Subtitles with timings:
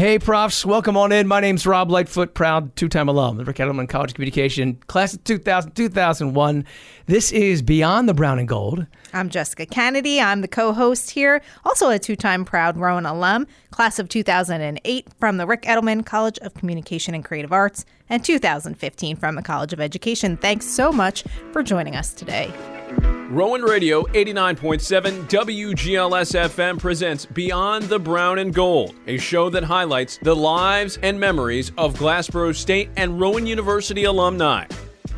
[0.00, 1.26] Hey, profs, welcome on in.
[1.26, 5.12] My name's Rob Lightfoot, proud two time alum of Ric Edelman College of Communication, class
[5.12, 6.64] of 2000, 2001.
[7.04, 8.86] This is Beyond the Brown and Gold.
[9.12, 10.18] I'm Jessica Kanady.
[10.18, 15.06] I'm the co host here, also a two time proud Rowan alum, class of 2008
[15.18, 19.74] from the Ric Edelman College of Communication and Creative Arts, and 2015 from the College
[19.74, 20.38] of Education.
[20.38, 22.50] Thanks so much for joining us today.
[22.90, 30.18] Rowan Radio 89.7 WGLS FM presents Beyond the Brown and Gold, a show that highlights
[30.22, 34.66] the lives and memories of Glassboro State and Rowan University alumni.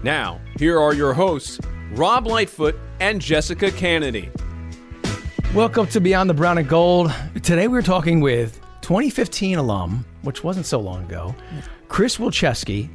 [0.03, 1.59] Now, here are your hosts,
[1.93, 4.29] Rob Lightfoot and Jessica Kanady.
[5.55, 7.11] Welcome to Beyond the Brown and Gold.
[7.43, 11.35] Today we're talking with 2015 alum, which wasn't so long ago,
[11.89, 12.91] Chris Wilczewski,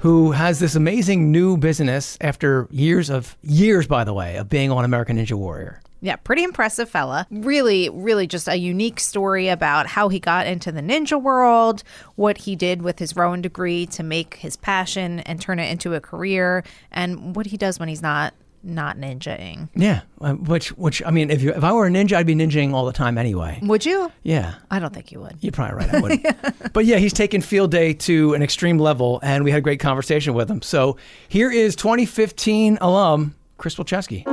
[0.00, 4.70] who has this amazing new business after years of years, by the way, of being
[4.70, 5.80] on American Ninja Warrior.
[6.02, 7.26] Yeah, pretty impressive fella.
[7.30, 11.82] Really, really just a unique story about how he got into the ninja world,
[12.16, 15.92] what he did with his Rowan degree to make his passion and turn it into
[15.94, 19.68] a career, and what he does when he's not not ninjaing.
[19.74, 22.34] Yeah, uh, which which I mean, if you if I were a ninja, I'd be
[22.34, 23.58] ninjaing all the time anyway.
[23.62, 24.10] Would you?
[24.22, 25.36] Yeah, I don't think you would.
[25.40, 25.94] You're probably right.
[25.94, 26.72] I would.
[26.72, 29.80] but yeah, he's taken field day to an extreme level, and we had a great
[29.80, 30.62] conversation with him.
[30.62, 30.96] So
[31.28, 34.24] here is 2015 alum Chris Wilczewski.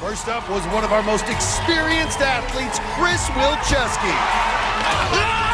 [0.00, 4.14] First up was one of our most experienced athletes, Chris Wilczewski.
[5.18, 5.48] Ah!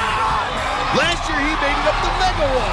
[0.95, 2.70] Last year, he made it up the Mega Wall.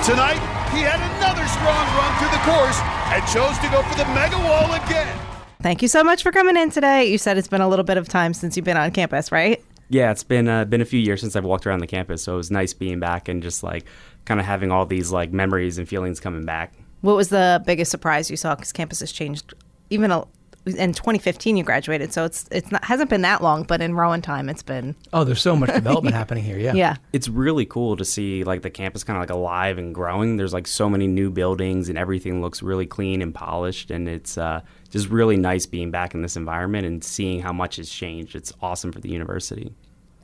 [0.00, 0.40] Tonight,
[0.72, 1.00] he had
[1.34, 2.80] another strong run through the course
[3.12, 5.18] and chose to go for the Mega Wall again.
[5.62, 7.06] Thank you so much for coming in today.
[7.06, 9.64] You said it's been a little bit of time since you've been on campus, right?
[9.88, 12.34] Yeah, it's been uh, been a few years since I've walked around the campus, so
[12.34, 13.84] it was nice being back and just like
[14.24, 16.72] kind of having all these like memories and feelings coming back.
[17.00, 18.54] What was the biggest surprise you saw?
[18.54, 19.54] Because campus has changed
[19.90, 20.24] even a,
[20.66, 24.22] in 2015 you graduated, so it's it's not hasn't been that long, but in Rowan
[24.22, 24.94] time it's been.
[25.12, 26.58] Oh, there's so much development happening here.
[26.58, 26.72] Yeah.
[26.74, 26.96] Yeah.
[27.12, 30.36] It's really cool to see like the campus kind of like alive and growing.
[30.36, 34.38] There's like so many new buildings and everything looks really clean and polished, and it's
[34.38, 34.60] uh,
[34.90, 38.34] just really nice being back in this environment and seeing how much has changed.
[38.34, 39.72] It's awesome for the university.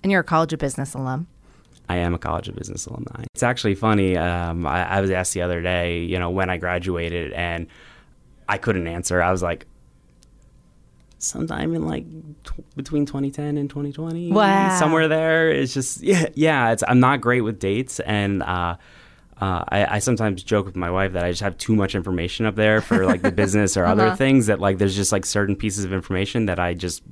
[0.03, 1.27] And you're a College of Business alum.
[1.91, 3.25] I am a College of Business alumni.
[3.35, 4.17] It's actually funny.
[4.17, 7.67] Um, I, I was asked the other day, you know, when I graduated, and
[8.49, 9.21] I couldn't answer.
[9.21, 9.67] I was like,
[11.23, 12.05] sometime in like
[12.45, 14.77] t- between 2010 and 2020 Wow.
[14.79, 18.77] somewhere there it's just yeah yeah it's i'm not great with dates and uh
[19.41, 22.45] uh, I, I sometimes joke with my wife that I just have too much information
[22.45, 25.57] up there for like the business or other things that like there's just like certain
[25.57, 27.03] pieces of information that I just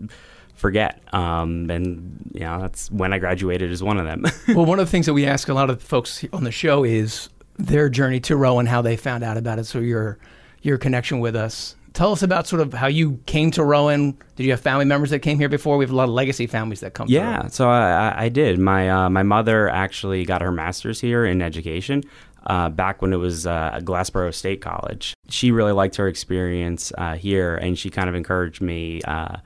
[0.54, 1.00] forget.
[1.14, 4.24] Um, and you know that's when I graduated is one of them.
[4.48, 6.84] well, one of the things that we ask a lot of folks on the show
[6.84, 9.64] is their journey to Rowan, how they found out about it.
[9.64, 10.18] So your
[10.60, 11.76] your connection with us.
[11.98, 14.16] Tell us about sort of how you came to Rowan.
[14.36, 15.76] Did you have family members that came here before?
[15.76, 17.08] We have a lot of legacy families that come.
[17.08, 18.60] Yeah, so I, I- I did.
[18.60, 22.04] My uh, my mother actually got her master's here in education
[22.46, 25.12] uh, back when it was uh, Glassboro State College.
[25.28, 29.38] She really liked her experience uh, here, and she kind of encouraged me uh,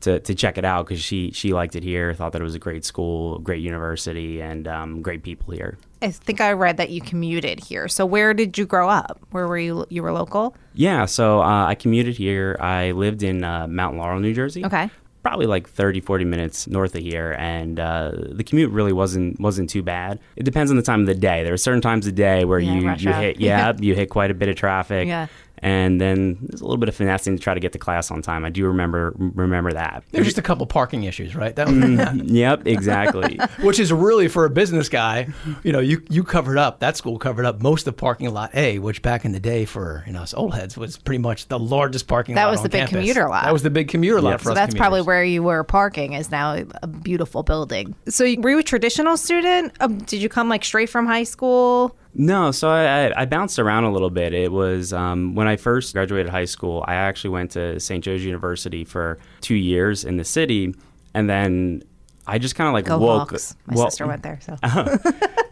[0.00, 2.54] to to check it out because she she liked it here, thought that it was
[2.54, 5.78] a great school, great university, and um, great people here.
[6.00, 7.88] I think I read that you commuted here.
[7.88, 9.20] So where did you grow up?
[9.32, 9.84] Where were you?
[9.88, 10.54] You were local.
[10.74, 12.56] Yeah, so uh, I commuted here.
[12.60, 14.64] I lived in uh, Mount Laurel, New Jersey.
[14.64, 14.88] Okay.
[15.24, 19.68] Probably like 30, 40 minutes north of here, and uh, the commute really wasn't wasn't
[19.68, 20.20] too bad.
[20.36, 21.42] It depends on the time of the day.
[21.42, 24.30] There are certain times of day where Yeah, you you hit yeah you hit quite
[24.30, 25.08] a bit of traffic.
[25.08, 25.26] Yeah.
[25.62, 28.22] And then there's a little bit of finessing to try to get to class on
[28.22, 28.44] time.
[28.44, 30.04] I do remember remember that.
[30.12, 31.54] There's just a couple parking issues, right?
[31.56, 31.68] That
[32.24, 33.38] yep, exactly.
[33.62, 35.28] which is really for a business guy.
[35.64, 38.78] You know, you you covered up that school covered up most of parking lot A,
[38.78, 41.58] which back in the day for you know us old heads was pretty much the
[41.58, 42.48] largest parking That lot.
[42.48, 42.96] That was on the big campus.
[42.96, 43.44] commuter lot.
[43.44, 44.40] That was the big commuter lot Yep.
[44.40, 44.56] for So us.
[44.56, 46.12] that's probably where you were parking.
[46.12, 47.94] Is now a beautiful building.
[48.08, 49.72] So you- were you a traditional student?
[49.80, 51.96] Um, did you come like straight from high school?
[52.14, 54.32] No, so I, I- bounced around a little bit.
[54.34, 58.02] It was um, when I first graduated high school, I actually went to St.
[58.02, 60.74] Joe's University for two years in the city.
[61.14, 61.82] And then
[62.28, 63.30] I just kind of like Go woke.
[63.30, 63.56] Hawks.
[63.66, 64.38] My well- sister went there.
[64.40, 64.98] So uh-huh.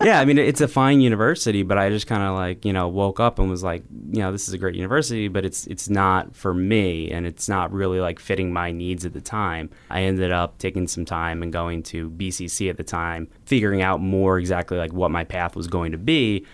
[0.02, 2.86] yeah, I mean, it's a fine university, but I just kind of like, you know,
[2.88, 5.88] woke up and was like, you know, this is a great university, but it's it's
[5.88, 9.70] not for me and it's not really like fitting my needs at the time.
[9.90, 14.00] I ended up taking some time and going to BCC at the time, figuring out
[14.00, 16.46] more exactly like what my path was going to be.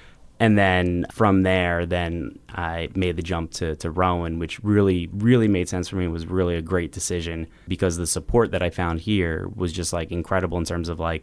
[0.42, 5.46] And then from there, then I made the jump to, to Rowan, which really, really
[5.46, 6.06] made sense for me.
[6.06, 9.92] It was really a great decision because the support that I found here was just
[9.92, 11.22] like incredible in terms of like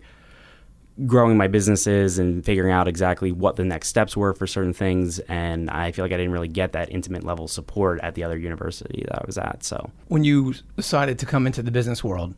[1.05, 5.19] growing my businesses and figuring out exactly what the next steps were for certain things.
[5.27, 8.37] And I feel like I didn't really get that intimate level support at the other
[8.37, 9.65] university that I was at.
[9.65, 12.35] So when you decided to come into the business world.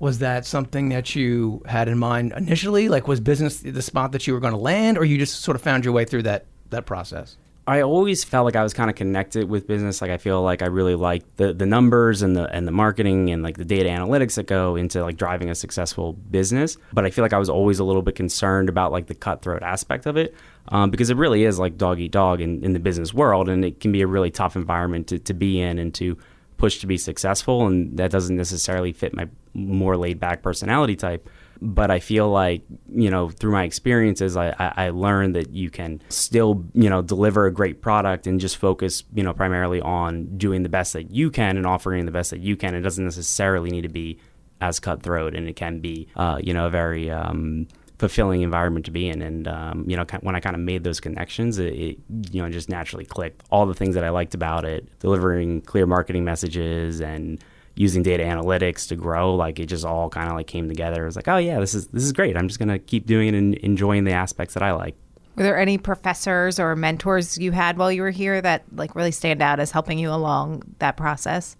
[0.00, 2.88] Was that something that you had in mind initially?
[2.88, 5.56] Like, was business the spot that you were going to land, or you just sort
[5.56, 7.36] of found your way through that that process?
[7.66, 10.00] I always felt like I was kind of connected with business.
[10.00, 13.30] Like I feel like I really like the the numbers and the and the marketing
[13.30, 16.78] and like the data analytics that go into like driving a successful business.
[16.94, 19.62] But I feel like I was always a little bit concerned about like the cutthroat
[19.62, 20.34] aspect of it
[20.68, 23.64] um, because it really is like dog eat dog in, in the business world, and
[23.64, 26.16] it can be a really tough environment to, to be in and to
[26.60, 27.66] push to be successful.
[27.66, 31.28] And that doesn't necessarily fit my more laid back personality type
[31.60, 36.00] but I feel like you know through my experiences, I, I, learned that you can
[36.08, 40.62] still you know deliver a great product and just focus you know primarily on doing
[40.62, 42.74] the best that you can and offering the best that you can.
[42.74, 44.18] It doesn't necessarily need to be
[44.60, 47.68] as cutthroat, and it can be uh, you know a very um,
[48.00, 49.20] fulfilling environment to be in.
[49.22, 51.98] And um, you know, when I kind of made those connections, it, it,
[52.32, 53.44] you know just naturally clicked.
[53.50, 57.42] All the things that I liked about it, delivering clear marketing messages and
[57.76, 61.06] using data analytics to grow like it just all kind of like came together it
[61.06, 63.28] was like oh yeah this is this is great i'm just going to keep doing
[63.28, 64.96] it and enjoying the aspects that i like
[65.36, 69.12] were there any professors or mentors you had while you were here that like really
[69.12, 71.56] stand out as helping you along that process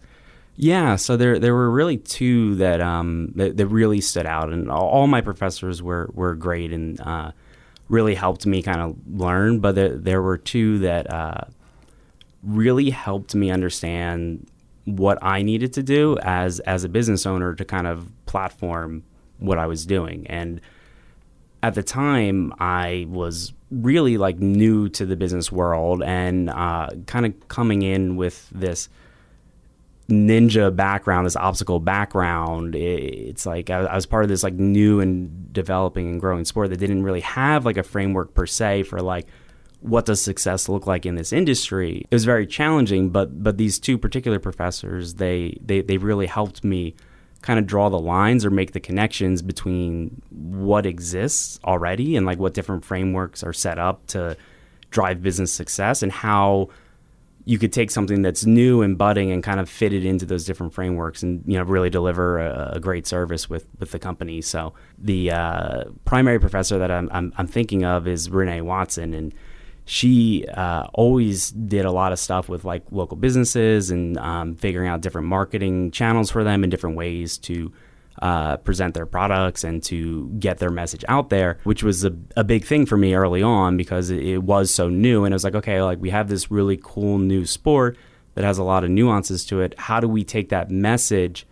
[0.63, 4.71] yeah, so there there were really two that um that, that really stood out, and
[4.71, 7.33] all, all, my professors were were great and uh,
[7.89, 9.61] really helped me kind of learn.
[9.61, 11.45] But there there were two that uh,
[12.43, 14.47] really helped me understand
[14.85, 19.03] what I needed to do as as a business owner to kind of platform
[19.39, 20.27] what I was doing.
[20.27, 20.61] And
[21.63, 27.25] at the time, I was really like new to the business world and uh, kind
[27.25, 28.91] of coming in with this
[30.11, 32.75] ninja background, this obstacle background.
[32.75, 36.77] It's like I, was part of this like new and developing and growing sport that
[36.77, 39.27] didn't really have like a framework per se for like
[39.81, 42.05] what does success look like in this industry?
[42.11, 46.63] It was very challenging, but but these two particular professors, they they, they really helped
[46.63, 46.95] me
[47.43, 52.39] kind of draw the lines or make the connections between what exists already and like
[52.39, 54.37] what different frameworks are set up to
[54.91, 56.69] drive business success and how
[57.45, 60.45] you could take something that's new and budding and kind of fit it into those
[60.45, 64.41] different frameworks and you know really deliver a, a great service with with the company.
[64.41, 69.35] So the uh, primary professor that I'm, I'm, I'm thinking of is Renee Watson and
[69.87, 74.89] she uh, always did a lot of stuff with like local businesses and um, figuring
[74.89, 77.73] out different marketing channels for them and different ways to
[78.21, 82.45] uh, present their products and to get their message out there, which was a, a
[82.45, 85.25] big thing for me early on because it, was so new.
[85.25, 87.97] And it was like, okay, like we have this really cool new sport
[88.35, 89.75] that has a lot of nuances to it.
[89.79, 91.47] How do we take that message?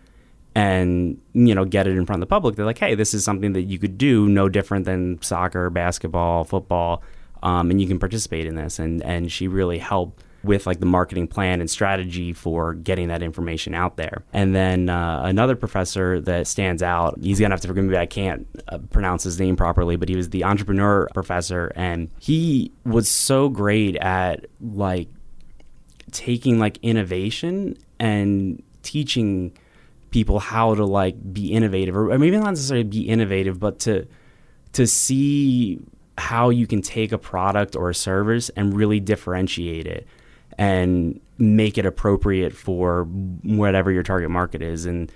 [0.55, 3.23] and you know get it in front of the public they're like hey this is
[3.23, 7.03] something that you could do no different than soccer basketball football
[7.41, 8.79] um, and you can participate in this.
[8.79, 13.21] And and she really helped with like the marketing plan and strategy for getting that
[13.21, 14.23] information out there.
[14.33, 18.05] And then uh, another professor that stands out, he's gonna have to forgive me, I
[18.05, 23.09] can't uh, pronounce his name properly, but he was the entrepreneur professor, and he was
[23.09, 25.09] so great at like
[26.11, 29.51] taking like innovation and teaching
[30.11, 34.07] people how to like be innovative or maybe not necessarily be innovative but to
[34.73, 35.79] to see
[36.17, 40.07] how you can take a product or a service and really differentiate it
[40.59, 43.05] and make it appropriate for
[43.43, 44.85] whatever your target market is.
[44.85, 45.09] And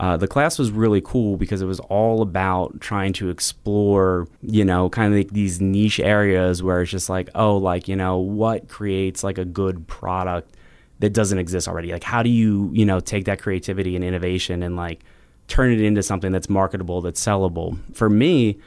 [0.00, 4.64] uh, the class was really cool because it was all about trying to explore, you
[4.64, 8.18] know, kind of like these niche areas where it's just like, oh, like, you know,
[8.18, 10.56] what creates like a good product
[10.98, 11.92] that doesn't exist already?
[11.92, 15.04] Like, how do you, you know, take that creativity and innovation and like
[15.46, 17.78] turn it into something that's marketable, that's sellable?
[17.94, 18.58] For me,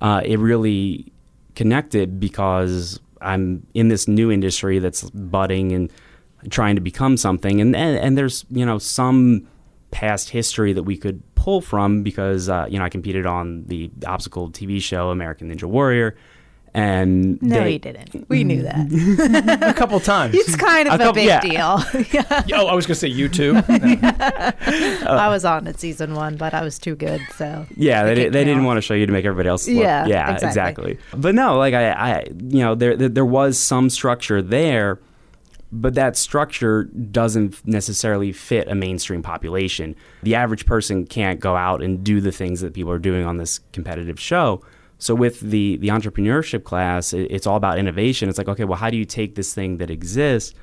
[0.00, 1.10] uh, it really
[1.56, 5.92] connected because I'm in this new industry that's budding and
[6.50, 7.60] trying to become something.
[7.60, 9.48] And, and, and there's, you know, some
[9.90, 13.90] past history that we could pull from because, uh, you know, I competed on the
[14.06, 16.16] obstacle TV show American Ninja Warrior
[16.76, 18.28] and no, they, you didn't.
[18.28, 20.34] We knew that a couple times.
[20.34, 21.40] It's kind of a, couple, a big yeah.
[21.40, 21.82] deal.
[22.54, 23.62] oh, I was gonna say you too.
[25.06, 27.20] Uh, I was on at season one, but I was too good.
[27.36, 29.68] So yeah, they, they, they didn't want to show you to make everybody else.
[29.68, 29.76] Look.
[29.76, 30.92] Yeah, yeah, exactly.
[30.92, 30.98] exactly.
[31.14, 34.98] But no, like I, I, you know, there, there there was some structure there
[35.72, 39.96] but that structure doesn't necessarily fit a mainstream population.
[40.22, 43.36] The average person can't go out and do the things that people are doing on
[43.36, 44.62] this competitive show.
[44.98, 48.28] So with the the entrepreneurship class, it, it's all about innovation.
[48.28, 50.54] It's like, okay, well, how do you take this thing that exists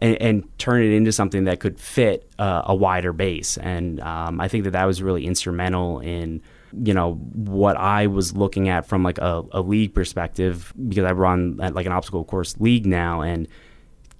[0.00, 3.58] and, and turn it into something that could fit uh, a wider base?
[3.58, 6.42] And um, I think that that was really instrumental in
[6.82, 11.12] you know what I was looking at from like a, a league perspective because I
[11.12, 13.46] run like an obstacle course league now and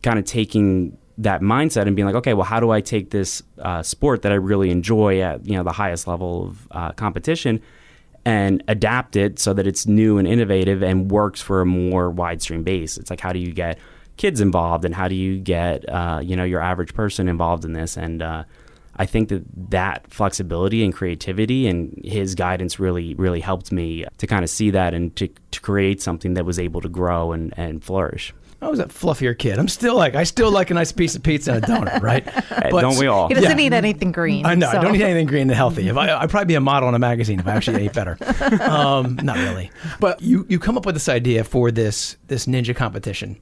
[0.03, 3.43] kind of taking that mindset and being like, okay, well, how do I take this
[3.59, 7.63] uh, sport that I really enjoy at you know the highest level of uh, competition
[8.25, 12.43] and adapt it so that it's new and innovative and works for a more wide
[12.43, 12.97] stream base?
[12.97, 13.79] It's like how do you get
[14.17, 17.73] kids involved and how do you get uh, you know your average person involved in
[17.73, 18.45] this and uh,
[18.97, 24.27] I think that that flexibility and creativity and his guidance really, really helped me to
[24.27, 27.53] kind of see that and to, to create something that was able to grow and,
[27.57, 28.33] and flourish.
[28.63, 29.59] I was a fluffier kid.
[29.59, 32.25] I'm still like, I still like a nice piece of pizza and a donut, right?
[32.25, 33.29] But, Don't we all?
[33.29, 33.67] He doesn't yeah.
[33.67, 34.47] eat anything green.
[34.47, 34.71] I know.
[34.71, 34.79] So.
[34.79, 35.89] I don't eat anything green and healthy.
[35.89, 38.17] If I, I'd probably be a model in a magazine if I actually ate better.
[38.63, 39.71] Um, not really.
[40.01, 43.39] But you, you come up with this idea for this this ninja competition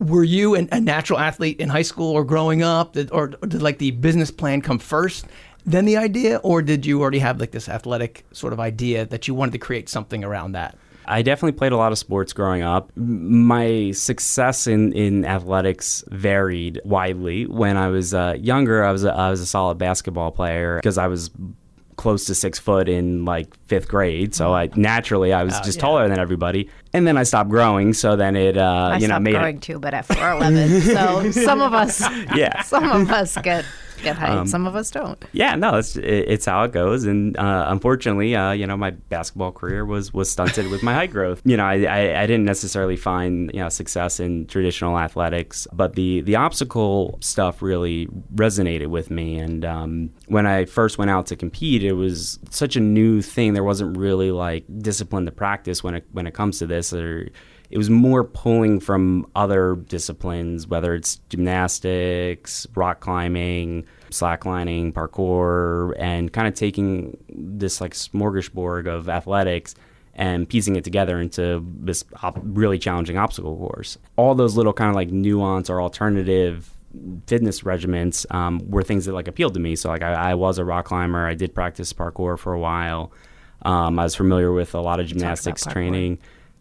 [0.00, 3.46] were you an, a natural athlete in high school or growing up, did, or, or
[3.46, 5.26] did like the business plan come first,
[5.66, 9.28] then the idea, or did you already have like this athletic sort of idea that
[9.28, 10.76] you wanted to create something around that?
[11.10, 12.90] I definitely played a lot of sports growing up.
[12.96, 17.46] My success in, in athletics varied widely.
[17.46, 20.98] When I was uh, younger, I was a, I was a solid basketball player because
[20.98, 21.30] I was
[22.00, 24.34] close to six foot in like fifth grade.
[24.34, 25.82] So I naturally I was oh, just yeah.
[25.82, 26.70] taller than everybody.
[26.94, 27.92] And then I stopped growing.
[27.92, 29.62] So then it uh, I you know made growing it...
[29.62, 30.80] too, but at four eleven.
[30.80, 32.00] so some of us
[32.34, 33.66] yeah some of us get
[34.02, 34.30] get height.
[34.30, 35.22] Um, Some of us don't.
[35.32, 37.04] Yeah, no, it's it's how it goes.
[37.04, 41.10] And uh, unfortunately, uh, you know, my basketball career was was stunted with my height
[41.10, 41.42] growth.
[41.44, 45.94] You know, I, I, I didn't necessarily find you know success in traditional athletics, but
[45.94, 49.38] the the obstacle stuff really resonated with me.
[49.38, 53.54] And um, when I first went out to compete, it was such a new thing.
[53.54, 57.30] There wasn't really like discipline to practice when it when it comes to this or
[57.70, 66.32] it was more pulling from other disciplines, whether it's gymnastics, rock climbing, slacklining, parkour, and
[66.32, 69.76] kind of taking this like smorgasbord of athletics
[70.14, 73.98] and piecing it together into this op- really challenging obstacle course.
[74.16, 76.70] All those little kind of like nuance or alternative
[77.28, 79.76] fitness regiments um, were things that like appealed to me.
[79.76, 81.24] So like I, I, was a rock climber.
[81.24, 83.12] I did practice parkour for a while.
[83.62, 86.18] Um, I was familiar with a lot of gymnastics training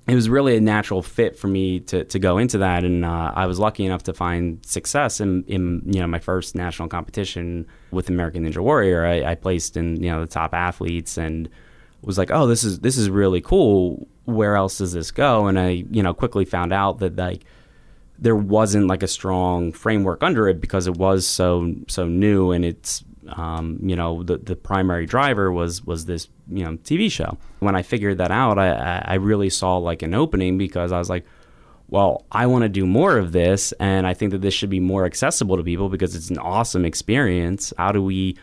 [0.10, 3.32] it was really a natural fit for me to, to go into that, and uh,
[3.36, 7.68] I was lucky enough to find success in, in you know my first national competition
[7.92, 9.06] with American Ninja Warrior.
[9.06, 11.50] I, I, placed in you know the top athletes, and
[12.02, 14.08] was like, oh, this is this is really cool.
[14.26, 15.48] Where else does this go?
[15.48, 17.44] And I you know quickly found out that like
[18.18, 22.66] there wasn't like a strong framework under it because it was so so new and
[22.66, 23.04] it's
[23.38, 27.38] um, you know, the the primary driver was was this you know TV show.
[27.60, 31.10] When I figured that out, I I really saw like an opening because I was
[31.10, 31.26] like,
[31.88, 34.80] well, I want to do more of this, and I think that this should be
[34.80, 37.74] more accessible to people because it's an awesome experience.
[37.78, 38.38] How do we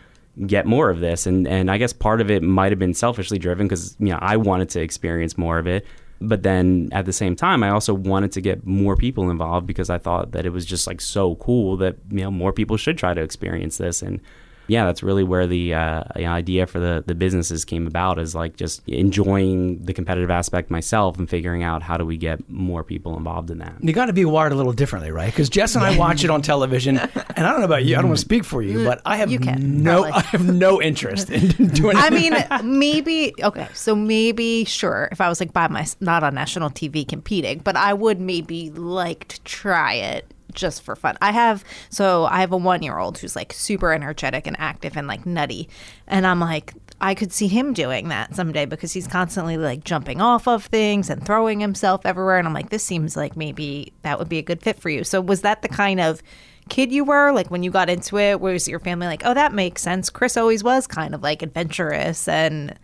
[0.45, 1.25] get more of this?
[1.25, 4.19] And and I guess part of it might have been selfishly driven because you know
[4.21, 5.85] I wanted to experience more of it.
[6.19, 9.89] But then at the same time, I also wanted to get more people involved because
[9.89, 12.97] I thought that it was just like so cool that you know more people should
[12.97, 14.01] try to experience this.
[14.01, 14.19] And
[14.67, 18.55] yeah, that's really where the uh, idea for the, the businesses came about is like
[18.55, 23.17] just enjoying the competitive aspect myself and figuring out how do we get more people
[23.17, 23.75] involved in that.
[23.81, 25.31] You got to be wired a little differently, right?
[25.31, 27.95] Because Jess and I watch it on television, and I don't know about you.
[27.95, 30.11] I don't want to speak for you, but I have can, no, probably.
[30.13, 31.97] I have no interest in doing.
[31.97, 32.03] It.
[32.03, 32.33] I mean,
[32.63, 37.07] maybe okay, so maybe sure, if I was like by my not on national TV
[37.07, 41.17] competing, but I would maybe like to try it just for fun.
[41.21, 44.97] I have so I have a one year old who's like super energetic and active
[44.97, 45.69] and like nutty,
[46.07, 50.19] and I'm like I could see him doing that someday because he's constantly like jumping
[50.19, 54.19] off of things and throwing himself everywhere, and I'm like this seems like maybe that
[54.19, 55.05] would be a good fit for you.
[55.05, 56.21] So was that the kind of
[56.69, 59.53] kid you were like when you got into it was your family like oh that
[59.53, 62.77] makes sense chris always was kind of like adventurous and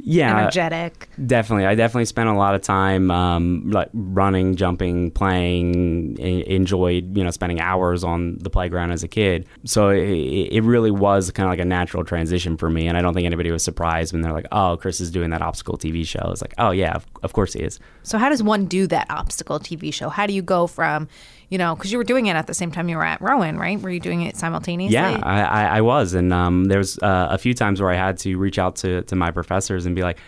[0.00, 1.08] yeah, energetic.
[1.26, 6.18] Definitely, I definitely spent a lot of time um, like running, jumping, playing.
[6.18, 9.46] enjoyed you know spending hours on the playground as a kid.
[9.64, 13.02] So it, it really was kind of like a natural transition for me, and I
[13.02, 16.06] don't think anybody was surprised when they're like, "Oh, Chris is doing that obstacle TV
[16.06, 18.86] show." It's like, "Oh yeah, of, of course he is." So how does one do
[18.86, 20.08] that obstacle TV show?
[20.08, 21.08] How do you go from
[21.48, 23.58] you know, because you were doing it at the same time you were at Rowan,
[23.58, 23.80] right?
[23.80, 24.94] Were you doing it simultaneously?
[24.94, 27.96] Yeah, I, I, I was, and um, there was uh, a few times where I
[27.96, 30.18] had to reach out to to my professors and be like.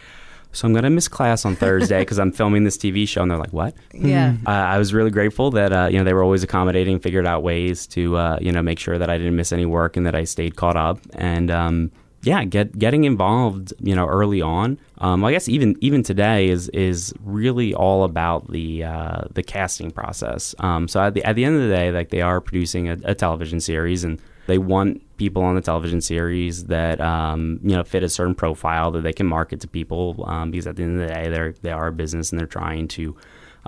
[0.52, 3.38] So I'm gonna miss class on Thursday because I'm filming this TV show, and they're
[3.38, 4.34] like, "What?" Yeah.
[4.44, 7.44] Uh, I was really grateful that uh, you know they were always accommodating, figured out
[7.44, 10.16] ways to uh, you know make sure that I didn't miss any work and that
[10.16, 10.98] I stayed caught up.
[11.14, 14.78] And um, yeah, get getting involved, you know, early on.
[14.98, 19.90] Um, I guess even even today is is really all about the uh, the casting
[19.90, 20.54] process.
[20.58, 22.98] Um, so at the at the end of the day, like they are producing a,
[23.04, 27.84] a television series, and they want people on the television series that um, you know
[27.84, 30.22] fit a certain profile that they can market to people.
[30.26, 32.46] Um, because at the end of the day, they're they are a business and they're
[32.46, 33.16] trying to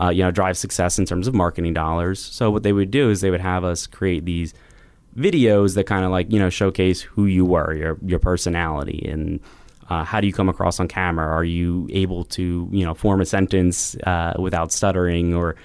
[0.00, 2.18] uh, you know, drive success in terms of marketing dollars.
[2.20, 4.54] So what they would do is they would have us create these
[5.16, 9.40] videos that kind of like you know showcase who you were, your your personality, and
[9.90, 11.26] uh, how do you come across on camera?
[11.26, 15.56] Are you able to you know form a sentence uh, without stuttering or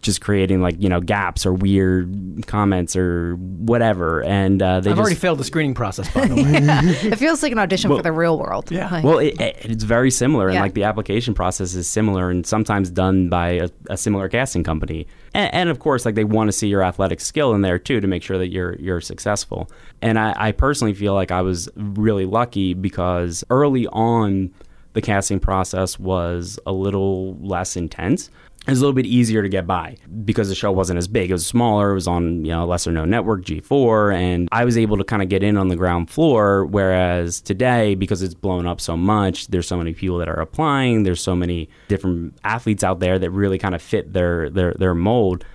[0.00, 4.96] just creating like you know gaps or weird comments or whatever and uh, they I've
[4.96, 7.08] just, already failed the screening process, by the way.
[7.12, 8.70] It feels like an audition for the real world.
[8.70, 8.88] Yeah.
[8.90, 12.46] Like- Well, it, it- it's very similar, and like the application process is similar, and
[12.46, 15.06] sometimes done by a, a similar casting company.
[15.34, 18.00] And, and of course, like they want to see your athletic skill in there too
[18.00, 19.68] to make sure that you're you're successful.
[20.00, 24.52] And I, I personally feel like I was really lucky because early on,
[24.92, 28.30] the casting process was a little less intense.
[28.68, 29.96] It was a little bit easier to get by
[30.26, 31.30] because the show wasn't as big.
[31.30, 31.92] It was smaller.
[31.92, 35.22] It was on you know lesser known network, G4, and I was able to kind
[35.22, 36.66] of get in on the ground floor.
[36.66, 41.04] Whereas today, because it's blown up so much, there's so many people that are applying.
[41.04, 44.94] There's so many different athletes out there that really kind of fit their their their
[44.94, 45.46] mold.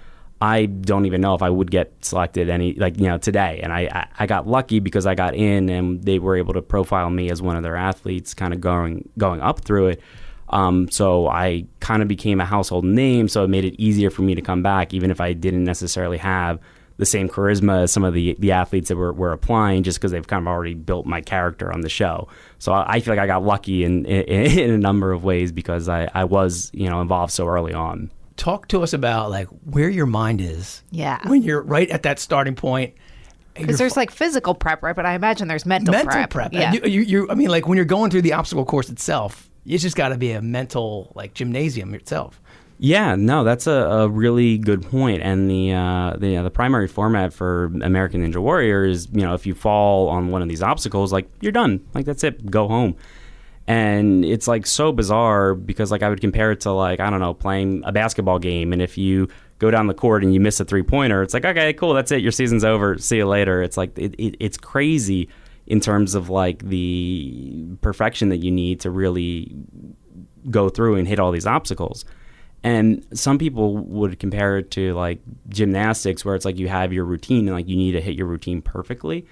[0.41, 3.60] I don't even know if I would get selected any like you know today.
[3.62, 6.63] And I, I I got lucky because I got in and they were able to
[6.63, 10.01] profile me as one of their athletes, kind of going going up through it.
[10.53, 14.22] Um, so I kind of became a household name, so it made it easier for
[14.22, 16.60] me to come back, even if I didn't necessarily have
[16.98, 20.12] the same charisma as some of the the athletes that were, were applying, just because
[20.12, 22.27] they've kind of already built my character on the show.
[22.60, 25.51] So I, I feel like I got lucky in, in in a number of ways
[25.51, 28.12] because I, I was you know involved so early on.
[28.38, 30.83] Talk to us about like where your mind is.
[30.91, 31.19] Yeah.
[31.27, 32.93] When you're right at that starting point.
[33.55, 34.95] Because there's like physical prep, right?
[34.95, 36.29] But I imagine there's mental, mental prep.
[36.31, 36.53] prep.
[36.53, 36.74] Yeah.
[36.74, 39.84] You, you, you, I mean, like when you're going through the obstacle course itself, it's
[39.84, 42.39] just got to be a mental like gymnasium itself.
[42.79, 45.22] Yeah, no, that's a, a really good point.
[45.22, 49.34] And the uh, the uh, the primary format for American Ninja Warrior is, you know,
[49.34, 52.67] if you fall on one of these obstacles, like you're done, like that's it, go
[52.67, 52.96] home.
[53.67, 57.22] And it's like so bizarre because like I would compare it to like I don't
[57.22, 59.29] know playing a basketball game, and if you
[59.60, 62.12] go down the court and you miss a three pointer, it's like okay, cool, that's
[62.12, 63.62] it, your season's over, see you later.
[63.62, 65.29] It's like it, it, it's crazy
[65.65, 69.55] in terms of like the perfection that you need to really
[70.50, 72.05] go through and hit all these obstacles.
[72.64, 77.03] And some people would compare it to like gymnastics, where it's like you have your
[77.03, 79.25] routine and like you need to hit your routine perfectly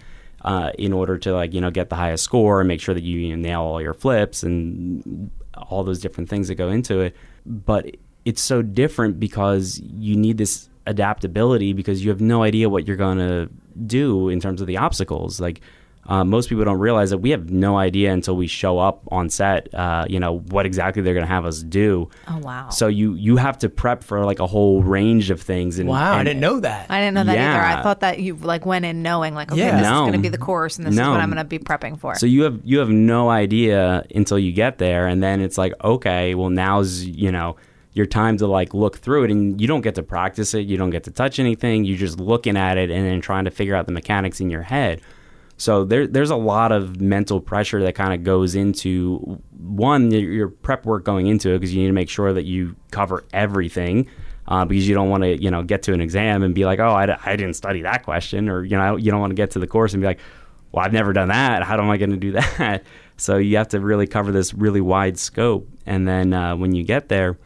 [0.44, 3.04] uh, in order to like you know get the highest score and make sure that
[3.04, 7.00] you, you know, nail all your flips and all those different things that go into
[7.00, 7.16] it.
[7.46, 12.88] But it's so different because you need this adaptability because you have no idea what
[12.88, 13.50] you're going to
[13.86, 15.40] do in terms of the obstacles.
[15.40, 15.62] Like
[16.08, 19.30] uh, most people don't realize that we have no idea until we show up on
[19.30, 19.74] set.
[19.74, 22.10] Uh, you know what exactly they're going to have us do.
[22.28, 22.70] Oh, wow.
[22.70, 25.80] So you you have to prep for like a whole range of things.
[25.80, 26.88] And Wow, I didn't know that.
[26.90, 27.80] I didn't know that either.
[27.80, 29.78] I thought that you like went in knowing like, okay, Yeah.
[29.78, 31.04] this is going to be the course and this No.
[31.04, 32.16] is what I'm going to be prepping for.
[32.16, 35.74] So you have you have no idea until you get there, and then it's like,
[35.84, 37.56] okay, well now's you know
[37.94, 40.78] your time to like look through it, and you don't get to practice it, you
[40.78, 43.76] don't get to touch anything, you're just looking at it and then trying to figure
[43.76, 45.02] out the mechanics in your head.
[45.62, 50.48] So there, there's a lot of mental pressure that kind of goes into one your,
[50.50, 54.08] prep work going into it because you need to make sure that you cover everything
[54.48, 56.80] uh, because you don't want to you know get to an exam and be like
[56.80, 59.52] oh I, I didn't study that question or you know you don't want to get
[59.52, 60.20] to the course and be like
[60.72, 61.62] well I've never done that.
[61.62, 62.84] How am I going to do that?
[63.18, 66.84] So you have to really cover this really wide scope and then uh, when you
[66.84, 67.38] get there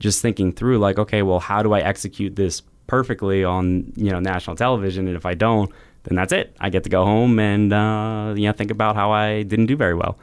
[0.00, 4.18] just thinking through like okay well how do I execute this perfectly on you know
[4.18, 5.70] national television and if I don't
[6.06, 9.10] then that's it I get to go home and uh, you know think about how
[9.12, 10.18] I didn't do very well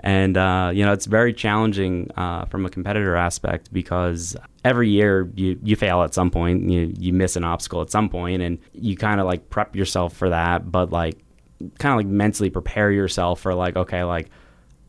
[0.00, 5.30] and uh, you know it's very challenging uh, from a competitor aspect because every year
[5.36, 8.58] you, you fail at some point you, you miss an obstacle at some point and
[8.72, 11.18] you kind of like prep yourself for that but like
[11.78, 14.30] kind of like mentally prepare yourself for like okay like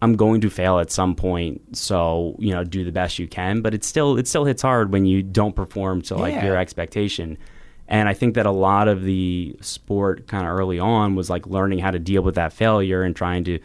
[0.01, 3.61] I'm going to fail at some point, so you know, do the best you can.
[3.61, 6.45] But it still it still hits hard when you don't perform to like Yeah.
[6.45, 7.37] your expectation.
[7.87, 11.45] And I think that a lot of the sport kind of early on was like
[11.45, 13.59] learning how to deal with that failure and trying to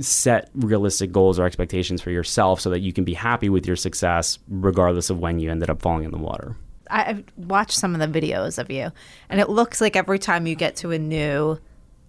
[0.00, 3.76] set realistic goals or expectations for yourself so that you can be happy with your
[3.76, 6.56] success regardless of when you ended up falling in the water.
[6.90, 8.90] I've watched some of the videos of you,
[9.28, 11.58] and it looks like every time you get to a new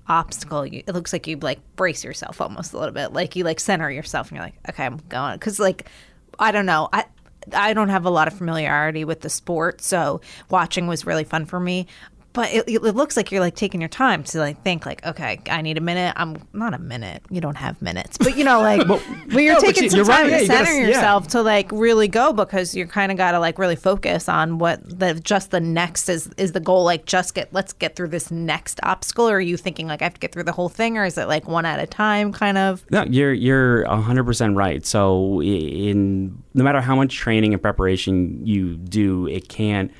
[0.08, 3.44] obstacle, you, it looks like you like brace yourself almost a little bit, like you
[3.44, 5.90] like center yourself, and you're like, okay, I'm going, because like
[6.38, 7.06] I don't know, I
[7.54, 11.46] I don't have a lot of familiarity with the sport, so watching was really fun
[11.46, 11.88] for me.
[12.34, 15.40] But it, it looks like you're like taking your time to like think like okay
[15.50, 18.62] i need a minute i'm not a minute you don't have minutes but you know
[18.62, 20.32] like but you're No, but taking you- some you're time right.
[20.32, 20.88] Yeah, to you gotta- center yeah.
[20.88, 24.58] yourself to like really go because you're kind of got to like really focus on
[24.60, 28.10] what the just the next is is the goal like just get let's get through
[28.10, 30.70] this next obstacle or are you thinking like i have to get through the whole
[30.70, 34.24] thing or is it like one at a time kind of No, you're you're hundred
[34.26, 34.86] percent right.
[34.86, 39.92] So in no matter how much training and preparation you do, it can't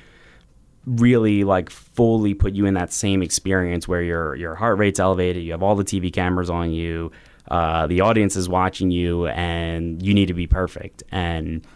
[0.86, 5.42] really like fully put you in that same experience where your your heart rate's elevated,
[5.42, 7.12] you have all the TV cameras on you,
[7.50, 11.02] uh, the audience is watching you, and you need to be perfect.
[11.10, 11.66] And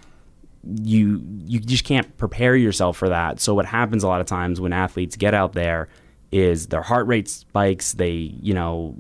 [0.83, 3.41] you you just can't prepare yourself for that.
[3.41, 5.89] So what happens a lot of times when athletes get out there
[6.33, 7.93] is their heart rate spikes.
[7.95, 8.95] They you know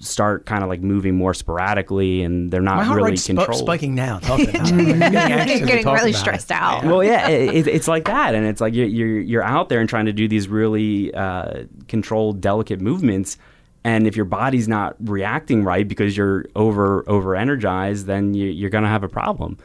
[0.00, 3.54] start kind of like moving more sporadically, and they're not My heart really rate's sp-
[3.54, 4.18] spiking now.
[4.22, 4.72] Talking about it.
[4.72, 6.20] Getting you're to getting talk really about it.
[6.20, 9.42] stressed out well, yeah, it, it, it's like that, and it's like you're, you're you're
[9.42, 13.38] out there and trying to do these really uh, controlled, delicate movements,
[13.84, 18.70] and if your body's not reacting right because you're over over energized, then you, you're
[18.70, 19.58] gonna have a problem.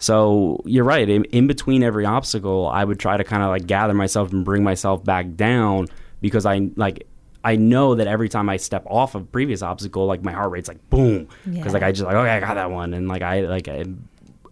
[0.00, 1.08] So you're right.
[1.08, 4.44] In, in between every obstacle, I would try to kind of like gather myself and
[4.44, 5.88] bring myself back down
[6.20, 7.07] because I like.
[7.44, 10.68] I know that every time I step off a previous obstacle, like my heart rate's
[10.68, 11.70] like boom, because Yeah.
[11.72, 13.84] like I just like okay, I got that one, and like I like I,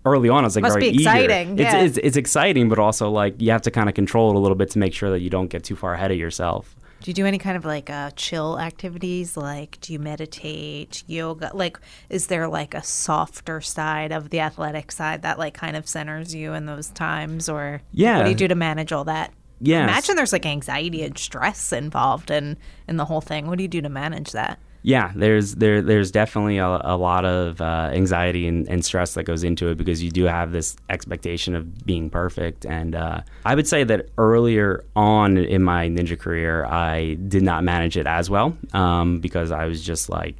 [0.04, 3.40] early on I was like Must very exciting, It's, it's it's exciting, but also like
[3.42, 5.30] you have to kind of control it a little bit to make sure that you
[5.30, 6.76] don't get too far ahead of yourself.
[7.02, 9.36] Do you do any kind of like uh, chill activities?
[9.36, 11.50] Like, do you meditate, yoga?
[11.52, 15.86] Like, is there like a softer side of the athletic side that like kind of
[15.86, 17.48] centers you in those times?
[17.50, 18.16] Or Yeah.
[18.16, 19.32] what do you do to manage all that?
[19.60, 19.88] Yes.
[19.88, 22.56] Imagine there's like anxiety and stress involved in
[22.88, 23.46] in the whole thing.
[23.46, 24.58] What do you do to manage that?
[24.82, 29.24] Yeah, there's there there's definitely a, a lot of uh, anxiety and, and stress that
[29.24, 32.64] goes into it because you do have this expectation of being perfect.
[32.64, 37.64] And uh, I would say that earlier on in my ninja career, I did not
[37.64, 40.36] manage it as well um, because I was just like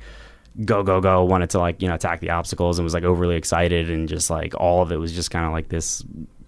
[0.64, 3.34] go go go wanted to like you know attack the obstacles and was like overly
[3.36, 6.04] excited and just like all of it was just kind of like this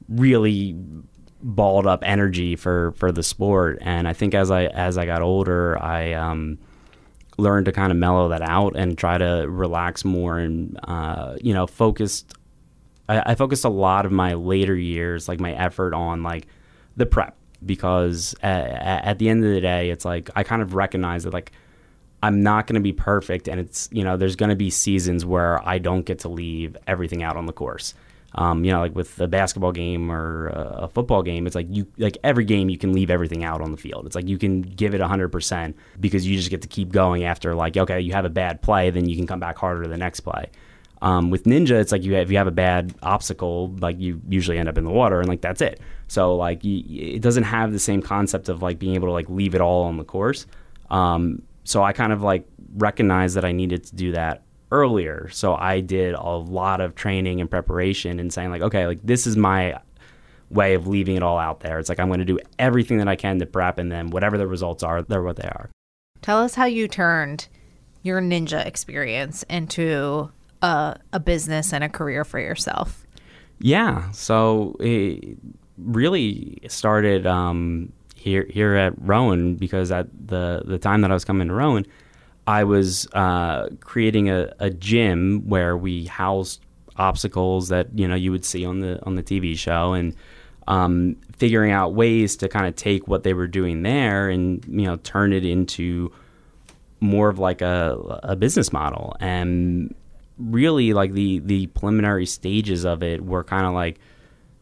[0.08, 0.76] really
[1.42, 5.22] balled up energy for for the sport and i think as i as i got
[5.22, 6.58] older i um
[7.36, 11.54] learned to kind of mellow that out and try to relax more and uh you
[11.54, 12.34] know focused
[13.08, 16.48] I, I focused a lot of my later years like my effort on like
[16.96, 20.74] the prep because at, at the end of the day it's like i kind of
[20.74, 21.52] recognize that like
[22.22, 25.24] I'm not going to be perfect, and it's you know there's going to be seasons
[25.24, 27.94] where I don't get to leave everything out on the course.
[28.34, 31.86] Um, you know, like with a basketball game or a football game, it's like you
[31.96, 34.06] like every game you can leave everything out on the field.
[34.06, 37.54] It's like you can give it 100% because you just get to keep going after
[37.54, 40.20] like okay, you have a bad play, then you can come back harder the next
[40.20, 40.50] play.
[41.00, 44.20] Um, with ninja, it's like you have, if you have a bad obstacle, like you
[44.28, 45.80] usually end up in the water, and like that's it.
[46.08, 46.82] So like you,
[47.14, 49.84] it doesn't have the same concept of like being able to like leave it all
[49.84, 50.46] on the course.
[50.90, 55.28] Um, so I kind of like recognized that I needed to do that earlier.
[55.32, 59.26] So I did a lot of training and preparation and saying like, okay, like this
[59.26, 59.80] is my
[60.50, 61.78] way of leaving it all out there.
[61.78, 64.38] It's like I'm going to do everything that I can to prep, and then whatever
[64.38, 65.70] the results are, they're what they are.
[66.22, 67.48] Tell us how you turned
[68.02, 70.30] your ninja experience into
[70.62, 73.06] a, a business and a career for yourself.
[73.60, 74.10] Yeah.
[74.12, 75.36] So it
[75.76, 81.24] really started um, here here at Rowan because at the the time that I was
[81.24, 81.86] coming to Rowan,
[82.48, 86.62] I was uh, creating a, a gym where we housed
[86.96, 90.16] obstacles that you know you would see on the on the TV show and
[90.66, 94.86] um, figuring out ways to kind of take what they were doing there and you
[94.86, 96.10] know turn it into
[97.00, 99.14] more of like a, a business model.
[99.20, 99.94] And
[100.38, 104.00] really like the the preliminary stages of it were kind of like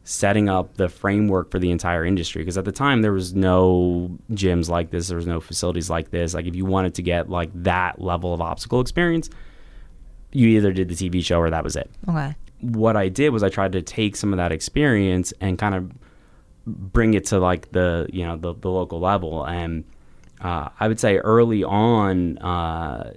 [0.08, 2.40] setting up the framework for the entire industry.
[2.40, 6.10] Because at the time there was no gyms like this there was no facilities like
[6.10, 6.32] this.
[6.32, 9.28] Like if you wanted to get like that level of obstacle experience
[10.32, 11.90] you either did the TV show or that was it.
[12.08, 12.34] Okay.
[12.60, 15.90] what I did was I tried to take some of that experience and kind of
[16.66, 19.44] bring it to like the you know the, the local level.
[19.44, 19.84] And
[20.40, 23.14] uh, I would say early on uh,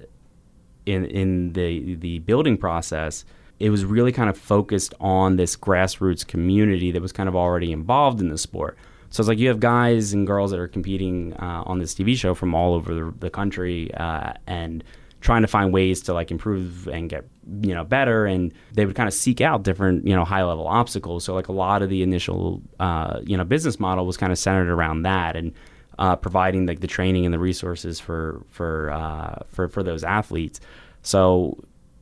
[0.85, 3.25] in in the the building process
[3.59, 7.71] it was really kind of focused on this grassroots community that was kind of already
[7.71, 8.77] involved in the sport.
[9.09, 12.15] So it's like you have guys and girls that are competing uh, on this TV
[12.15, 14.83] show from all over the, the country uh, and
[15.21, 17.27] trying to find ways to like improve and get
[17.61, 18.25] you know better.
[18.25, 21.23] And they would kind of seek out different you know high level obstacles.
[21.23, 24.37] So like a lot of the initial uh, you know business model was kind of
[24.37, 25.53] centered around that and
[25.97, 30.61] uh, providing like the training and the resources for for uh, for for those athletes.
[31.01, 31.57] So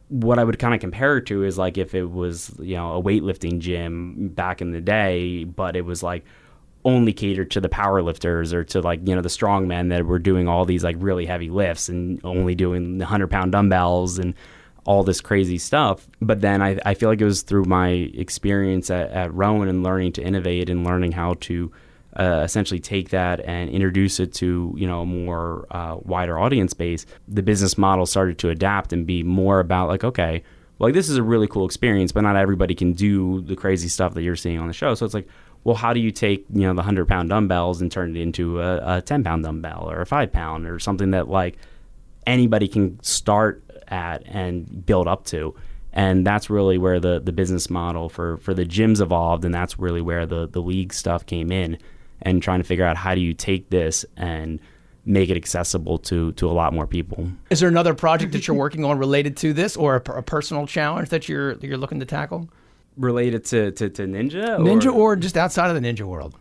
[0.10, 2.94] what I would kind of compare it to is like if it was you know
[2.94, 6.24] a weightlifting gym back in the day but it was like
[6.86, 10.06] only catered to the power lifters or to like you know the strong men that
[10.06, 14.18] were doing all these like really heavy lifts and only doing the 100 pound dumbbells
[14.18, 14.34] and
[14.86, 16.08] all this crazy stuff.
[16.22, 19.84] But then I, I feel like it was through my experience at, at rowan and
[19.84, 21.72] learning to innovate and learning how to
[22.18, 26.74] uh, essentially take that and introduce it to you know a more uh, wider audience
[26.74, 30.44] base the business model started to adapt and be more about like okay
[30.80, 34.14] like this is a really cool experience but not everybody can do the crazy stuff
[34.14, 35.28] that you're seeing on the show so it's like
[35.68, 38.62] well, how do you take you know the hundred pound dumbbells and turn it into
[38.62, 41.58] a, a ten pound dumbbell or a five pound or something that like
[42.26, 45.54] anybody can start at and build up to?
[45.92, 49.78] And that's really where the, the business model for, for the gyms evolved, and that's
[49.78, 51.78] really where the, the league stuff came in,
[52.22, 54.60] and trying to figure out how do you take this and
[55.06, 57.30] make it accessible to to a lot more people.
[57.50, 60.68] Is there another project that you're working on related to this, or a, a personal
[60.68, 62.50] challenge that you're that you're looking to tackle?
[62.98, 64.58] Related to, to, to Ninja?
[64.58, 66.36] Ninja or just outside of the Ninja world?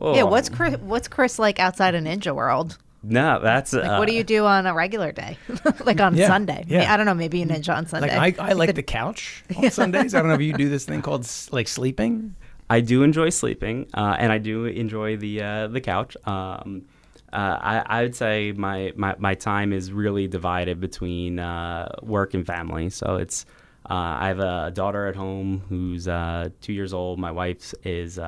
[0.00, 2.76] Oh, Yeah, what's Chris, what's Chris like outside of Ninja World?
[3.02, 5.38] No, that's Like, uh, what do you do on a regular day?
[5.84, 6.64] like on Yeah, Sunday?
[6.68, 6.92] yeah.
[6.92, 7.14] I don't know.
[7.14, 8.14] Maybe you ninja on Sunday.
[8.16, 10.14] Like I, I like the couch on Sundays.
[10.14, 12.34] I don't know if you do this thing called like sleeping.
[12.70, 16.16] I do enjoy sleeping, uh, and I do enjoy the uh, the couch.
[16.24, 16.82] Um,
[17.32, 22.34] uh, I, I would say my, my, my time is really divided between uh, work
[22.34, 22.90] and family.
[22.90, 23.44] So it's
[23.88, 27.18] uh, I have a daughter at home who's uh, two years old.
[27.18, 28.20] My wife is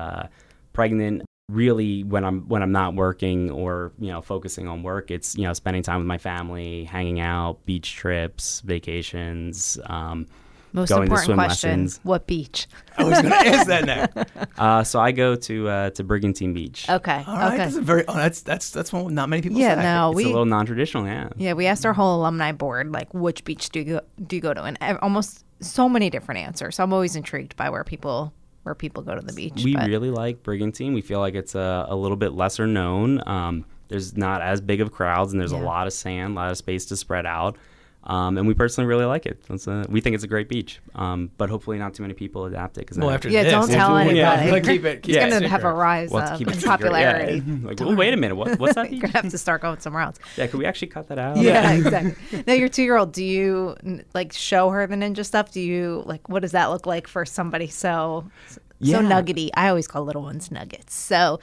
[0.73, 1.23] pregnant.
[1.49, 5.43] Really, when I'm when I'm not working or you know focusing on work, it's you
[5.43, 9.77] know spending time with my family, hanging out, beach trips, vacations.
[9.85, 10.27] Um,
[10.73, 11.99] Most going to important swim question: lessons.
[12.03, 12.67] What beach?
[12.97, 14.47] I was going to ask that now.
[14.57, 16.89] uh, so I go to uh, to Brigantine Beach.
[16.89, 17.23] Okay.
[17.25, 17.57] All right, okay.
[17.57, 19.59] that's a very oh, that's that's that's one not many people.
[19.59, 19.75] Yeah.
[19.75, 19.83] say.
[19.83, 20.09] No.
[20.09, 20.23] It's We.
[20.25, 21.29] a little non-traditional, yeah.
[21.37, 21.53] yeah.
[21.53, 24.53] We asked our whole alumni board like which beach do you go, do you go
[24.53, 26.75] to, and almost so many different answers.
[26.75, 28.33] So I'm always intrigued by where people
[28.63, 29.61] where people go to the beach.
[29.63, 30.93] We but- really like Brigantine.
[30.93, 33.21] We feel like it's a, a little bit lesser known.
[33.27, 36.51] Um, there's not as big of crowds, and there's a lot of sand, a lot
[36.51, 37.57] of space to spread out.
[38.05, 39.41] Um, and we personally really like it.
[39.49, 42.43] It's a, we think it's a great beach, um, but hopefully not too many people
[42.43, 42.85] adapt it.
[42.85, 44.17] Cause Well, then- after Yeah, this, don't tell anybody.
[44.19, 45.03] Yeah, like, keep it.
[45.03, 47.41] Keep It's it gonna have a rise we'll have to keep it in popularity.
[47.45, 47.55] Yeah.
[47.63, 50.01] Like, oh, wait a minute, what, what's that You're gonna have to start going somewhere
[50.03, 50.17] else.
[50.35, 51.37] Yeah, could we actually cut that out?
[51.37, 52.43] Yeah, exactly.
[52.45, 53.75] Now, your two year old, do you
[54.13, 55.51] like show her the ninja stuff?
[55.51, 58.99] Do you like what does that look like for somebody so so Yeah.
[58.99, 59.53] nuggety?
[59.53, 60.93] I always call little ones nuggets.
[60.93, 61.39] So,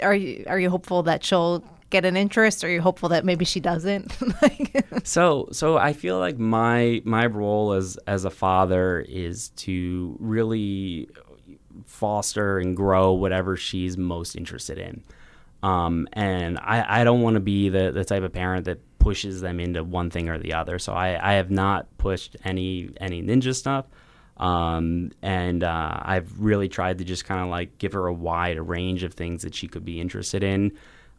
[0.00, 2.64] are you are you hopeful that she'll get an interest?
[2.64, 4.16] Or are you hopeful that maybe she doesn't?
[4.42, 10.16] like, So so I feel like my my role as as a father is to
[10.18, 11.08] really
[11.86, 15.02] foster and grow whatever she's most interested in.
[15.62, 19.40] Um, and I, I don't want to be the, the type of parent that pushes
[19.40, 20.78] them into one thing or the other.
[20.78, 23.86] So I, I have not pushed any any ninja stuff.
[24.38, 28.58] Um, and uh, I've really tried to just kind of like give her a wide
[28.58, 30.72] range of things that she could be interested in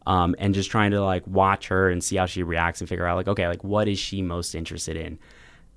[0.06, 3.06] um, and just trying to like watch her and see how she reacts and figure
[3.06, 5.18] out like okay like what is she most interested in?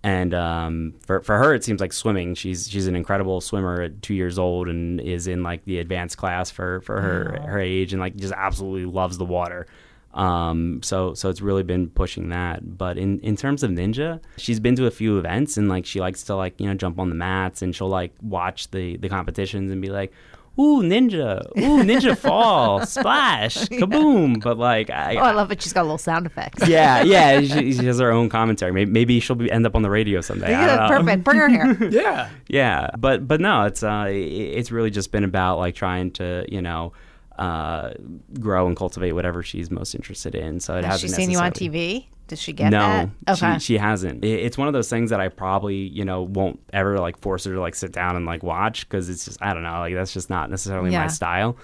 [0.04, 2.36] And um, for, for her it seems like swimming.
[2.36, 6.18] She's she's an incredible swimmer at two years old and is in like the advanced
[6.18, 9.68] class for for her her age and like just absolutely loves the water.
[10.14, 12.78] Um, so so it's really been pushing that.
[12.78, 16.00] But in in terms of ninja she's been to a few events and like she
[16.00, 19.10] likes to like you know jump on the mats and she'll like watch the the
[19.10, 20.12] competitions and be like
[20.60, 25.62] ooh ninja ooh ninja fall splash kaboom but like I, oh, I love it.
[25.62, 26.68] She's got little sound effects.
[26.68, 29.82] yeah yeah she, she has her own commentary maybe, maybe she'll be, end up on
[29.84, 30.98] the radio someday I Yeah, don't know.
[31.00, 31.24] perfect.
[31.24, 31.90] Bring her here.
[31.92, 32.30] Yeah.
[32.48, 36.62] yeah but but no it's uh it's really just been about like trying to you
[36.62, 36.94] know
[37.38, 37.92] uh
[38.40, 41.38] grow and cultivate whatever she's most interested in so it Has she hasn't seen you
[41.38, 42.08] on TV?
[42.28, 42.80] Does she get no,
[43.26, 43.38] that?
[43.42, 43.54] Okay.
[43.60, 44.24] she, she hasn't.
[44.24, 47.46] It- It's one of those things that I probably, you know, won't ever like force
[47.46, 49.94] her to like sit down and like watch because it's just I don't know, like
[49.94, 51.02] that's just not necessarily Yeah.
[51.04, 51.58] my style.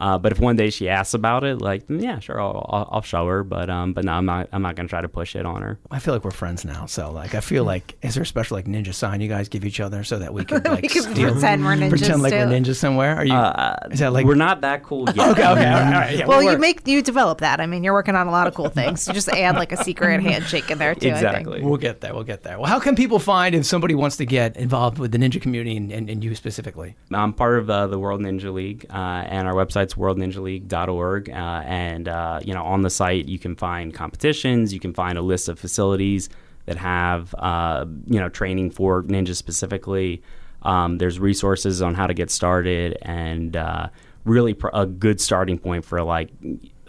[0.00, 2.88] Uh, but if one day she asks about it, like mm, yeah, sure, I'll, I'll,
[2.92, 3.44] I'll show her.
[3.44, 4.48] But um, but no, I'm not.
[4.50, 5.78] I'm not gonna try to push it on her.
[5.90, 6.86] I feel like we're friends now.
[6.86, 9.64] So like, I feel like is there a special like ninja sign you guys give
[9.64, 12.32] each other so that we could like we can steal- pretend we're ninjas pretend like
[12.32, 12.38] too.
[12.38, 13.16] we're ninjas somewhere?
[13.16, 13.34] Are you?
[13.34, 15.18] Uh, is that like we're not that cool yet?
[15.18, 15.30] Okay.
[15.30, 15.44] Okay.
[15.44, 15.86] All right.
[15.86, 17.60] All right yeah, well, you make you develop that.
[17.60, 19.06] I mean, you're working on a lot of cool things.
[19.06, 21.08] You just add like a secret handshake in there too.
[21.08, 21.60] Exactly.
[21.62, 22.14] We'll get there.
[22.14, 22.58] We'll get there.
[22.58, 25.76] Well, how can people find if somebody wants to get involved with the ninja community
[25.76, 26.96] and, and, and you specifically?
[27.12, 29.54] I'm part of uh, the World Ninja League, uh, and our
[29.90, 31.30] website's worldninjaleague.org.
[31.30, 35.18] Uh, and uh, you know, on the site you can find competitions, you can find
[35.18, 36.28] a list of facilities
[36.66, 40.22] that have uh, you know training for ninjas specifically.
[40.62, 43.88] Um, there's resources on how to get started, and uh,
[44.24, 46.30] really pr- a good starting point for like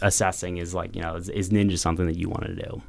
[0.00, 2.82] assessing is like you know is, is ninja something that you want to do.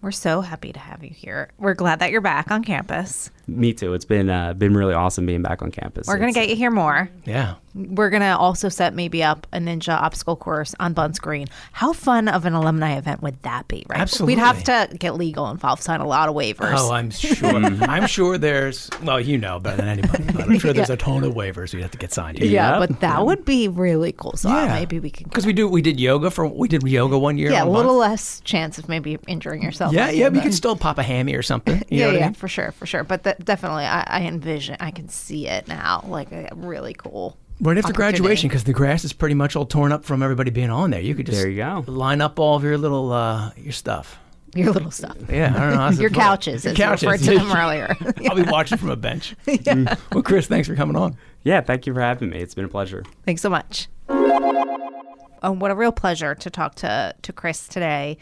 [0.00, 1.50] We're so happy to have you here.
[1.58, 3.30] We're glad that you're back on campus.
[3.46, 3.94] Me too.
[3.94, 6.06] It's been uh, been really awesome being back on campus.
[6.06, 7.08] We're gonna It's- get you here more.
[7.24, 7.54] Yeah.
[7.74, 11.46] We're gonna also set maybe up a ninja obstacle course on Bunce Green.
[11.72, 13.86] How fun of an alumni event would that be?
[13.88, 13.98] Right?
[13.98, 14.34] Absolutely.
[14.34, 16.74] We'd have to get legal involved, sign a lot of waivers.
[16.76, 17.48] Oh, I'm sure.
[17.88, 18.90] I'm sure there's.
[19.02, 21.80] Well, you know better than anybody, but I'm sure there's a ton of waivers we
[21.80, 22.38] have to get signed.
[22.38, 22.46] here.
[22.46, 22.88] yeah, Yep.
[22.90, 24.36] but that would be really cool.
[24.36, 25.24] So uh, maybe we can.
[25.24, 25.66] because we do.
[25.66, 26.46] We did yoga for.
[26.46, 27.50] We did yoga one year.
[27.52, 28.10] Yeah, a little Bunce.
[28.10, 29.94] less chance of maybe injuring yourself.
[29.94, 30.24] Yeah, yeah.
[30.26, 30.36] yoga.
[30.38, 31.82] We could still pop a hammy or something.
[31.92, 32.34] You yeah, know what yeah, I mean?
[32.34, 33.02] for sure, for sure.
[33.04, 37.36] But that, definitely, I, I envision, I can see it now, like a really cool.
[37.60, 40.70] Right after graduation, because the grass is pretty much all torn up from everybody being
[40.70, 41.00] on there.
[41.00, 41.84] You could just There you go.
[41.86, 44.18] line up all of your little uh, your stuff.
[44.54, 45.16] Your little stuff.
[45.30, 45.76] Yeah, I don't know.
[45.78, 47.02] how's Your it- couches, Your as you couches.
[47.08, 47.96] referred to them earlier.
[48.28, 49.34] I'll be watching from a bench.
[49.46, 49.94] Yeah.
[50.12, 51.16] Well, Chris, thanks for coming on.
[51.44, 52.38] Yeah, thank you for having me.
[52.40, 53.02] It's been a pleasure.
[53.24, 53.88] Thanks so much.
[54.08, 58.18] Oh, what a real pleasure to talk to to Chris today.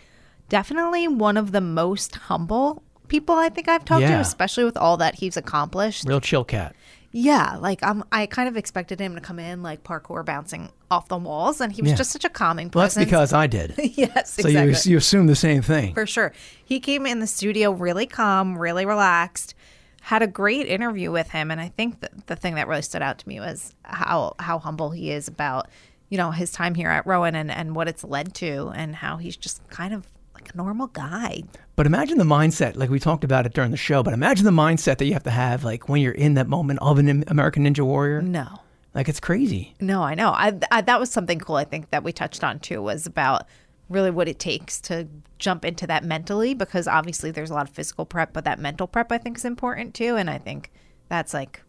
[0.48, 4.14] Definitely one of the most humble people I think I've talked Yeah.
[4.14, 6.04] to, especially with all that he's accomplished.
[6.08, 6.74] Real chill cat.
[7.12, 8.04] Yeah, like I'm.
[8.12, 11.72] I kind of expected him to come in like parkour bouncing off the walls, and
[11.72, 11.96] he was Yeah.
[11.96, 13.74] just such a calming Well, that's because I did.
[13.78, 14.74] yes, So exactly.
[14.84, 15.92] you you assume the same thing.
[15.92, 16.32] For sure.
[16.64, 19.54] He came in the studio really calm, really relaxed,
[20.02, 21.50] had a great interview with him.
[21.50, 24.60] And I think that the thing that really stood out to me was how, how
[24.60, 25.68] humble he is about,
[26.10, 29.16] you know, his time here at Rowan and, and what it's led to and how
[29.16, 30.06] he's just kind of
[30.50, 31.42] like a normal guy.
[31.76, 34.02] But imagine the mindset, like we talked about it during the show.
[34.02, 36.80] But imagine the mindset that you have to have, like when you're in that moment
[36.82, 38.22] of an American Ninja Warrior.
[38.22, 38.60] No.
[38.94, 39.74] Like it's crazy.
[39.80, 40.30] No, I know.
[40.30, 41.56] I, I that was something cool.
[41.56, 43.46] I think that we touched on too was about
[43.88, 45.08] really what it takes to
[45.38, 48.86] jump into that mentally because obviously there's a lot of physical prep, but that mental
[48.86, 50.16] prep I think is important too.
[50.16, 50.72] And I think
[51.08, 51.62] that's like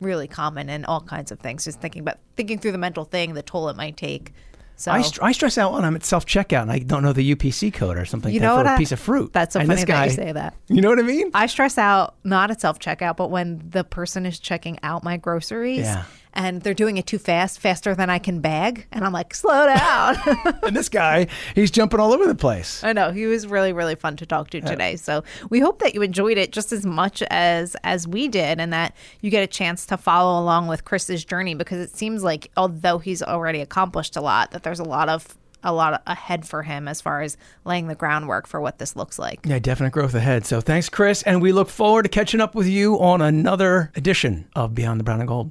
[0.00, 1.64] really common in all kinds of things.
[1.64, 4.32] Just thinking about thinking through the mental thing, the toll it might take.
[4.76, 7.12] So I, str- I stress out when I'm at self checkout and I don't know
[7.12, 9.32] the UPC code or something You know for a I- piece of fruit.
[9.32, 10.54] that's so And funny that guy, you say that.
[10.68, 11.30] You know what I mean?
[11.34, 15.16] I stress out not at self checkout, but when the person is checking out my
[15.18, 16.04] groceries Yeah.
[16.34, 19.66] And they're doing it too fast, faster than I can bag, and I'm like, slow
[19.66, 20.16] down.
[20.62, 22.82] and this guy, he's jumping all over the place.
[22.84, 24.96] I know he was really really fun to talk to today.
[24.96, 28.72] So we hope that you enjoyed it just as much as as we did, and
[28.72, 32.50] that you get a chance to follow along with Chris's journey because it seems like
[32.56, 35.26] although he's already accomplished a lot, that there's a lot of
[35.64, 39.18] a lot ahead for him as far as laying the groundwork for what this looks
[39.18, 39.40] like.
[39.44, 40.44] Yeah, definite growth ahead.
[40.44, 41.22] So thanks, Chris.
[41.22, 45.04] And we look forward to catching up with you on another edition of Beyond the
[45.04, 45.50] Brown and Gold.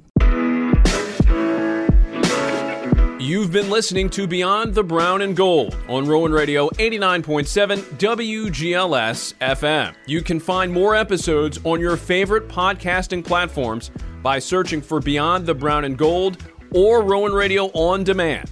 [3.22, 9.94] You've been listening to Beyond the Brown and Gold on Rowan Radio 89.7 WGLS FM.
[10.06, 13.92] You can find more episodes on your favorite podcasting platforms
[14.24, 16.38] by searching for Beyond the Brown and Gold
[16.74, 18.50] or Rowan Radio on demand.